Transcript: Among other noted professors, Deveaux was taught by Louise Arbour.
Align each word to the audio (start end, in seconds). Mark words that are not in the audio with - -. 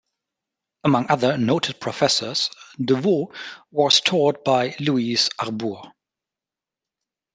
Among 0.83 1.11
other 1.11 1.37
noted 1.37 1.79
professors, 1.79 2.49
Deveaux 2.83 3.31
was 3.69 4.01
taught 4.01 4.43
by 4.43 4.75
Louise 4.79 5.29
Arbour. 5.37 5.93